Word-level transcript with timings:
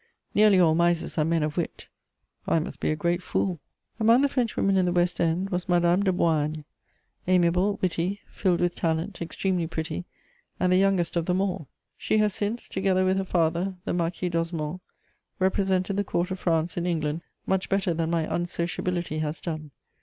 Nearly 0.33 0.57
all 0.59 0.73
misers 0.73 1.19
are 1.19 1.23
men 1.23 1.43
of 1.43 1.57
wit: 1.57 1.87
I 2.47 2.57
must 2.57 2.79
be 2.79 2.89
a 2.89 2.95
great 2.95 3.21
fool. 3.21 3.59
Among 3.99 4.21
the 4.23 4.29
Frenchwomen 4.29 4.75
in 4.75 4.85
the 4.85 4.91
West 4.91 5.21
End 5.21 5.51
was 5.51 5.69
Madame 5.69 6.01
de 6.01 6.11
Boigne, 6.11 6.63
amiable, 7.27 7.77
witty, 7.83 8.19
filled 8.27 8.61
with 8.61 8.73
talent, 8.73 9.21
extremely 9.21 9.67
pretty, 9.67 10.05
and 10.59 10.71
the 10.71 10.77
youngest 10.77 11.15
of 11.15 11.27
them 11.27 11.39
all; 11.39 11.67
she 11.97 12.17
has 12.17 12.33
since, 12.33 12.67
together 12.67 13.05
with 13.05 13.17
her 13.17 13.23
father, 13.23 13.75
the 13.85 13.93
Marquis 13.93 14.29
d'Osmond, 14.29 14.79
represented 15.37 15.97
the 15.97 16.03
Court 16.03 16.31
of 16.31 16.39
France 16.39 16.77
in 16.77 16.87
England 16.87 17.21
much 17.45 17.69
better 17.69 17.93
than 17.93 18.09
my 18.09 18.23
unsociability 18.25 19.19
has 19.19 19.39
done. 19.39 19.69